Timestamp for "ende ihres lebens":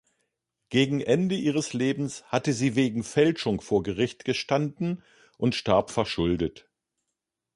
0.99-2.23